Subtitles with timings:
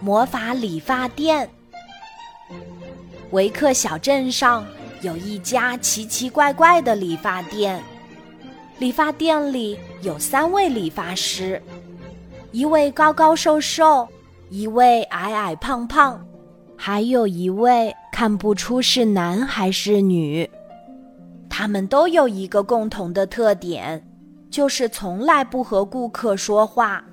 [0.00, 1.48] 魔法理发店。
[3.30, 4.64] 维克小镇上
[5.02, 7.82] 有一家奇奇怪怪的理发店，
[8.78, 11.60] 理发店里有三位理发师，
[12.52, 14.08] 一位高高瘦瘦，
[14.48, 16.24] 一位矮矮胖胖，
[16.76, 20.48] 还有一位看不出是男还是女。
[21.48, 24.06] 他们都有一个共同的特点，
[24.50, 27.04] 就是从来不和顾客说话。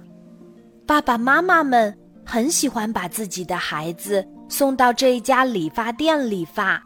[0.86, 4.26] 爸爸妈妈们很喜欢把自己的孩子。
[4.50, 6.80] 送到这一家理发店理发，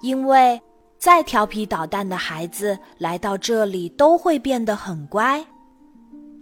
[0.00, 0.58] 因为
[0.98, 5.44] 再调皮捣蛋的孩子来到这里都会变得很乖。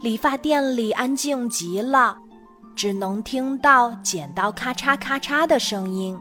[0.00, 2.16] 理发店里安静极了，
[2.76, 6.16] 只能听到剪刀咔嚓咔嚓的声音。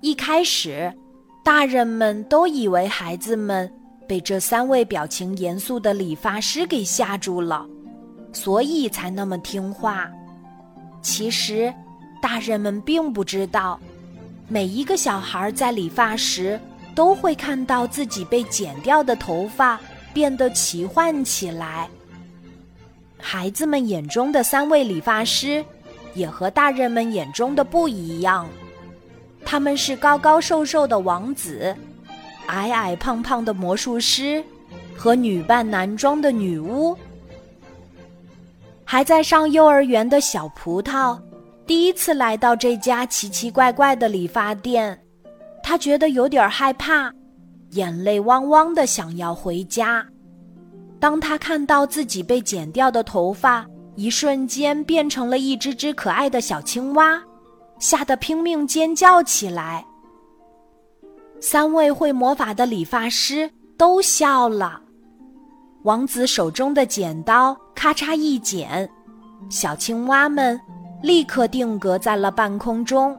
[0.00, 0.92] 一开始，
[1.44, 3.72] 大人们都以为孩子们
[4.08, 7.64] 被这三位表情严肃的理发师给吓住了，
[8.32, 10.10] 所以才那么听话。
[11.06, 11.72] 其实。
[12.20, 13.78] 大人们并不知道，
[14.48, 16.58] 每一个小孩在理发时
[16.92, 19.78] 都会看到自己被剪掉的头发
[20.12, 21.88] 变得奇幻起来。
[23.16, 25.64] 孩子们眼中的三位理发师，
[26.14, 28.48] 也和大人们眼中的不一样。
[29.44, 31.76] 他们是高高瘦瘦的王子，
[32.46, 34.42] 矮矮胖胖的魔术师，
[34.96, 36.96] 和女扮男装的女巫。
[38.86, 41.20] 还在上幼儿园的小葡萄。
[41.66, 44.96] 第一次来到这家奇奇怪怪的理发店，
[45.60, 47.12] 他觉得有点害怕，
[47.70, 50.06] 眼泪汪汪的想要回家。
[51.00, 57.20] 当他看到自己被剪掉的头发一瞬间变成了一只只可爱的小青蛙，
[57.80, 59.84] 吓得拼命尖叫起来。
[61.40, 64.80] 三位会魔法的理发师都笑了。
[65.82, 67.56] 王子手中的剪刀
[67.86, 68.90] 咔嚓一剪，
[69.48, 70.60] 小青蛙们。
[71.02, 73.16] 立刻定格在了半空中。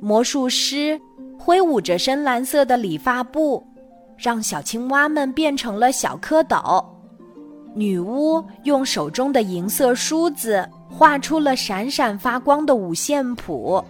[0.00, 0.98] 魔术师
[1.38, 3.62] 挥舞着深蓝色的理发布，
[4.16, 6.82] 让小青蛙们变成了小蝌蚪。
[7.74, 13.84] 女巫用手中的银色梳子画出了闪闪发光的五线谱。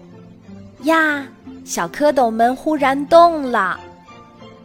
[0.82, 1.24] 呀，
[1.64, 3.78] 小蝌蚪们忽然动了，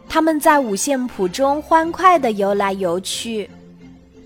[0.08, 3.48] 它们在五线谱中欢快地游来游去，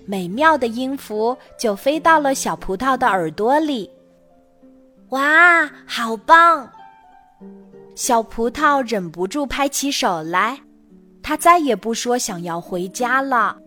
[0.07, 3.89] 美妙的音符就飞到了小葡萄的耳朵里。
[5.09, 6.67] 哇，好棒！
[7.93, 10.57] 小葡萄忍不住拍起手来，
[11.21, 13.57] 他再也不说想要回家了。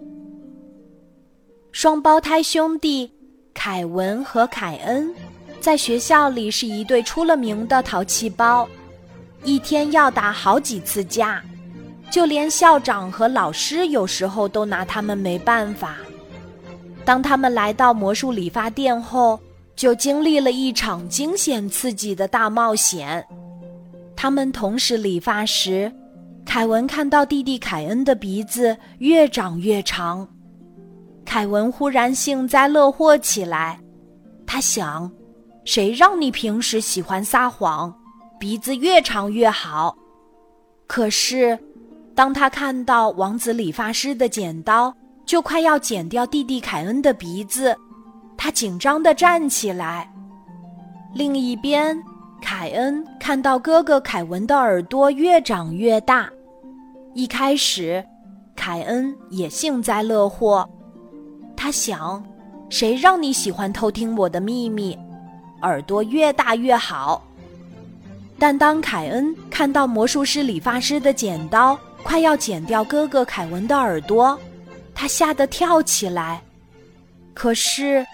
[1.73, 3.13] 双胞胎兄弟
[3.53, 5.15] 凯文和凯恩
[5.61, 8.67] 在学校里是一对出了名的淘气包，
[9.45, 11.43] 一天要打好几次架，
[12.11, 15.97] 就连校长和老师有时候都拿他们没办法。
[17.05, 19.39] 当他们来到魔术理发店后，
[19.75, 23.25] 就经历了一场惊险刺激的大冒险。
[24.15, 25.91] 他们同时理发时，
[26.45, 30.29] 凯文看到弟弟凯恩的鼻子越长越长。
[31.25, 33.81] 凯文忽然幸灾乐祸起来，
[34.47, 35.11] 他想：
[35.65, 37.95] 谁让你平时喜欢撒谎，
[38.39, 39.97] 鼻子越长越好？
[40.87, 41.59] 可是，
[42.15, 44.93] 当他看到王子理发师的剪刀
[45.31, 47.77] 就快要剪掉弟弟凯恩的鼻子。
[48.37, 50.13] 他紧张地站起来。
[51.15, 51.97] 另一边，
[52.43, 56.29] 凯恩看到哥哥凯文的耳朵越长越大。
[57.15, 58.05] 一开始，
[58.57, 60.69] 凯恩也幸灾乐祸。
[61.57, 62.21] 他想：
[62.69, 64.99] 谁让你喜欢偷听我的秘密？
[65.63, 67.23] 耳朵越大越好。
[68.37, 74.37] 但当凯恩看到魔术师理发师的剪刀快要剪掉哥哥凯文的耳朵，
[75.01, 76.43] 他吓得跳起来。
[77.33, 78.07] 可是。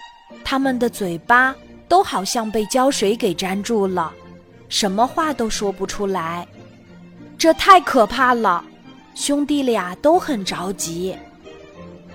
[0.43, 1.55] 他们的嘴巴
[1.87, 4.13] 都好像被胶水给粘住了，
[4.67, 6.45] 什么话都说不出来。
[7.37, 8.61] 这太可怕了，
[9.15, 11.15] 兄弟俩都很着急。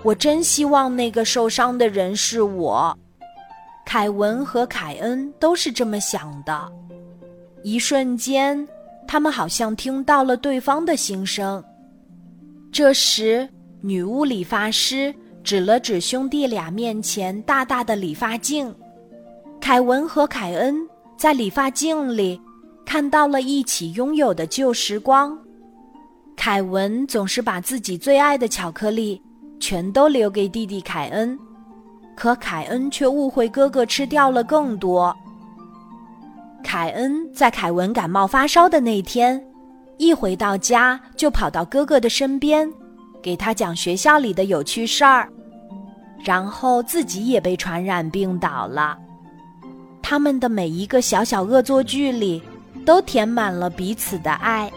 [0.03, 2.97] 我真希望那个受伤的人是我。
[3.87, 6.71] 凯文和凯恩都是这么想的。
[7.63, 8.69] 一瞬间，
[9.09, 11.65] 他们好像听到了对方的心声。
[12.71, 13.49] 这时，
[13.83, 15.15] 女巫理发师。
[15.45, 18.73] 指了指兄弟俩面前大大的理发镜，
[19.61, 22.41] 凯文和凯恩在理发镜里
[22.87, 25.37] 看到了一起拥有的旧时光。
[26.37, 29.21] 凯文总是把自己最爱的巧克力
[29.59, 31.37] 全都留给弟弟凯恩，
[32.15, 35.13] 可凯恩却误会哥哥吃掉了更多。
[36.63, 39.45] 凯恩在凯文感冒发烧的那天，
[39.99, 42.73] 一回到家就跑到哥哥的身边。
[43.23, 45.29] 给他讲学校里的有趣事儿，
[46.25, 48.99] 然后自己也被传染病倒了。
[50.03, 52.43] 他们的每一个小小恶作剧里，
[52.85, 54.71] 都填满了彼此的爱。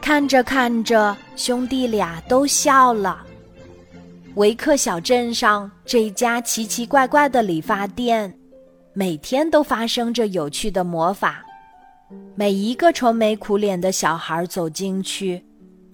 [0.00, 3.22] 看着看着，兄弟俩都笑了。
[4.34, 8.32] 维克小镇上这家奇奇怪怪的理发店，
[8.92, 11.42] 每天都发生着有趣的魔法。
[12.34, 15.44] 每一个愁眉苦脸的小孩走进去，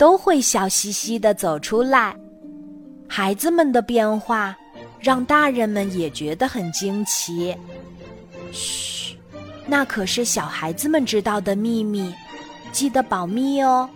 [0.00, 2.16] 都会笑嘻嘻的走出来。
[3.06, 4.56] 孩子们的变化，
[4.98, 7.54] 让大人们也觉得很惊奇。
[8.50, 9.14] 嘘，
[9.66, 12.14] 那可是小孩子们知道的秘密，
[12.72, 13.86] 记得保密哦。